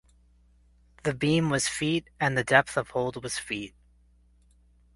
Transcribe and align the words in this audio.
The 1.03 1.13
beam 1.13 1.51
was 1.51 1.67
feet 1.67 2.09
and 2.19 2.35
the 2.35 2.43
depth 2.43 2.75
of 2.75 2.89
hold 2.89 3.21
was 3.23 3.37
feet. 3.37 3.75